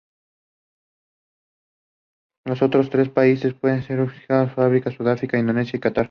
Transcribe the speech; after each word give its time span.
Los 2.43 2.63
otros 2.63 2.89
tres 2.89 3.09
países 3.09 3.53
que 3.53 3.83
se 3.83 3.93
abstuvieron 3.93 4.49
fueron 4.49 4.79
Sudáfrica, 4.91 5.37
Indonesia 5.37 5.77
y 5.77 5.79
Catar. 5.79 5.99